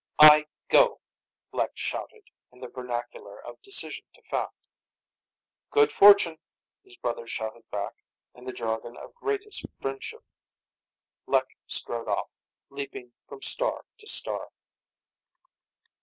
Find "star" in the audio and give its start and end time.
13.43-13.85, 14.07-14.49